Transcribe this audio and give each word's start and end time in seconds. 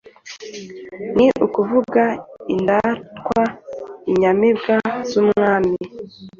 ni 1.15 1.27
ukuvuga 1.45 2.03
indatwa 2.53 3.43
inyamibwa 4.11 4.75
zumwami, 5.09 5.75